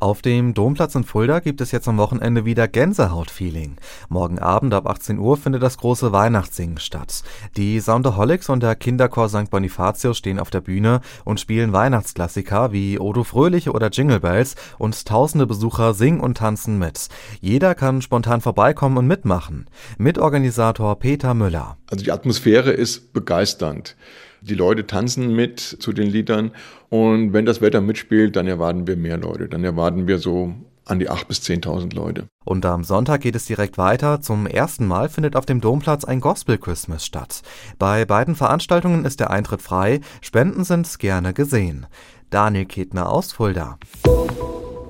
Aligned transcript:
Auf 0.00 0.22
dem 0.22 0.54
Domplatz 0.54 0.94
in 0.94 1.02
Fulda 1.02 1.40
gibt 1.40 1.60
es 1.60 1.72
jetzt 1.72 1.88
am 1.88 1.98
Wochenende 1.98 2.44
wieder 2.44 2.68
Gänsehaut-Feeling. 2.68 3.78
Morgen 4.08 4.38
Abend 4.38 4.72
ab 4.72 4.88
18 4.88 5.18
Uhr 5.18 5.36
findet 5.36 5.60
das 5.60 5.76
große 5.76 6.12
Weihnachtssingen 6.12 6.78
statt. 6.78 7.24
Die 7.56 7.80
Soundaholics 7.80 8.48
und 8.48 8.62
der 8.62 8.76
Kinderchor 8.76 9.28
St. 9.28 9.50
Bonifatius 9.50 10.16
stehen 10.16 10.38
auf 10.38 10.50
der 10.50 10.60
Bühne 10.60 11.00
und 11.24 11.40
spielen 11.40 11.72
Weihnachtsklassiker 11.72 12.70
wie 12.70 13.00
Odo 13.00 13.24
Fröhliche 13.24 13.72
oder 13.72 13.88
Jingle 13.88 14.20
Bells 14.20 14.54
und 14.78 15.04
tausende 15.04 15.48
Besucher 15.48 15.94
singen 15.94 16.20
und 16.20 16.38
tanzen 16.38 16.78
mit. 16.78 17.08
Jeder 17.40 17.74
kann 17.74 18.00
spontan 18.00 18.40
vorbeikommen 18.40 18.98
und 18.98 19.08
mitmachen. 19.08 19.66
Mitorganisator 19.98 20.96
Peter 21.00 21.34
Müller. 21.34 21.76
Also 21.90 22.04
die 22.04 22.12
Atmosphäre 22.12 22.70
ist 22.70 23.12
begeisternd. 23.12 23.96
Die 24.40 24.54
Leute 24.54 24.86
tanzen 24.86 25.34
mit 25.34 25.60
zu 25.60 25.92
den 25.92 26.08
Liedern 26.08 26.52
und 26.88 27.32
wenn 27.32 27.46
das 27.46 27.60
Wetter 27.60 27.80
mitspielt, 27.80 28.36
dann 28.36 28.46
erwarten 28.46 28.86
wir 28.86 28.96
mehr 28.96 29.18
Leute. 29.18 29.48
Dann 29.48 29.64
erwarten 29.64 30.06
wir 30.06 30.18
so 30.18 30.54
an 30.88 30.98
die 30.98 31.10
8.000 31.10 31.26
bis 31.26 31.40
10.000 31.40 31.94
Leute. 31.94 32.28
Und 32.44 32.64
am 32.64 32.82
Sonntag 32.82 33.20
geht 33.20 33.36
es 33.36 33.44
direkt 33.44 33.78
weiter. 33.78 34.20
Zum 34.20 34.46
ersten 34.46 34.86
Mal 34.86 35.08
findet 35.08 35.36
auf 35.36 35.46
dem 35.46 35.60
Domplatz 35.60 36.04
ein 36.04 36.20
Gospel 36.20 36.58
Christmas 36.58 37.04
statt. 37.04 37.42
Bei 37.78 38.04
beiden 38.04 38.34
Veranstaltungen 38.34 39.04
ist 39.04 39.20
der 39.20 39.30
Eintritt 39.30 39.62
frei. 39.62 40.00
Spenden 40.20 40.64
sind 40.64 40.98
gerne 40.98 41.34
gesehen. 41.34 41.86
Daniel 42.30 42.66
Ketner 42.66 43.10
aus 43.10 43.32
Fulda. 43.32 43.78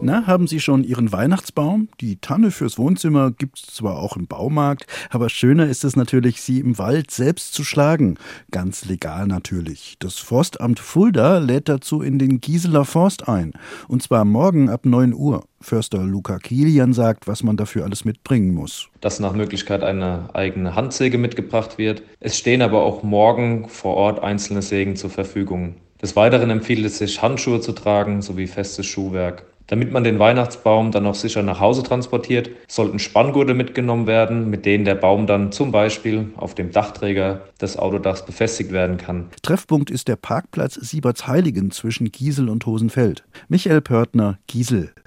Na, 0.00 0.28
haben 0.28 0.46
Sie 0.46 0.60
schon 0.60 0.84
Ihren 0.84 1.10
Weihnachtsbaum? 1.10 1.88
Die 2.00 2.20
Tanne 2.20 2.52
fürs 2.52 2.78
Wohnzimmer 2.78 3.32
gibt's 3.32 3.66
zwar 3.66 3.98
auch 3.98 4.16
im 4.16 4.28
Baumarkt, 4.28 4.86
aber 5.10 5.28
schöner 5.28 5.66
ist 5.66 5.82
es 5.82 5.96
natürlich, 5.96 6.40
sie 6.40 6.60
im 6.60 6.78
Wald 6.78 7.10
selbst 7.10 7.52
zu 7.52 7.64
schlagen. 7.64 8.16
Ganz 8.52 8.84
legal 8.84 9.26
natürlich. 9.26 9.96
Das 9.98 10.14
Forstamt 10.18 10.78
Fulda 10.78 11.38
lädt 11.38 11.68
dazu 11.68 12.00
in 12.00 12.20
den 12.20 12.40
Gieseler 12.40 12.84
Forst 12.84 13.28
ein. 13.28 13.54
Und 13.88 14.00
zwar 14.02 14.24
morgen 14.24 14.70
ab 14.70 14.86
9 14.86 15.14
Uhr. 15.14 15.44
Förster 15.60 16.04
Luca 16.04 16.38
Kilian 16.38 16.92
sagt, 16.92 17.26
was 17.26 17.42
man 17.42 17.56
dafür 17.56 17.84
alles 17.84 18.04
mitbringen 18.04 18.54
muss. 18.54 18.88
Dass 19.00 19.18
nach 19.18 19.32
Möglichkeit 19.32 19.82
eine 19.82 20.32
eigene 20.32 20.76
Handsäge 20.76 21.18
mitgebracht 21.18 21.76
wird. 21.76 22.04
Es 22.20 22.38
stehen 22.38 22.62
aber 22.62 22.82
auch 22.84 23.02
morgen 23.02 23.68
vor 23.68 23.96
Ort 23.96 24.22
einzelne 24.22 24.62
Sägen 24.62 24.94
zur 24.94 25.10
Verfügung. 25.10 25.74
Des 26.00 26.14
Weiteren 26.14 26.50
empfiehlt 26.50 26.86
es 26.86 26.98
sich, 26.98 27.20
Handschuhe 27.20 27.60
zu 27.60 27.72
tragen 27.72 28.22
sowie 28.22 28.46
festes 28.46 28.86
Schuhwerk. 28.86 29.44
Damit 29.68 29.92
man 29.92 30.02
den 30.02 30.18
Weihnachtsbaum 30.18 30.92
dann 30.92 31.06
auch 31.06 31.14
sicher 31.14 31.42
nach 31.42 31.60
Hause 31.60 31.82
transportiert, 31.82 32.50
sollten 32.66 32.98
Spanngurte 32.98 33.52
mitgenommen 33.52 34.06
werden, 34.06 34.48
mit 34.48 34.64
denen 34.64 34.86
der 34.86 34.94
Baum 34.94 35.26
dann 35.26 35.52
zum 35.52 35.72
Beispiel 35.72 36.30
auf 36.36 36.54
dem 36.54 36.72
Dachträger 36.72 37.42
des 37.60 37.76
Autodachs 37.76 38.24
befestigt 38.24 38.72
werden 38.72 38.96
kann. 38.96 39.28
Treffpunkt 39.42 39.90
ist 39.90 40.08
der 40.08 40.16
Parkplatz 40.16 40.74
Siebertsheiligen 40.74 41.70
zwischen 41.70 42.10
Giesel 42.10 42.48
und 42.48 42.64
Hosenfeld. 42.64 43.24
Michael 43.48 43.82
Pörtner, 43.82 44.38
Giesel. 44.46 44.92